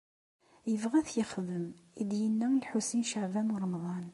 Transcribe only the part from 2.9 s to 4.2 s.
n Caɛban u Ṛemḍan.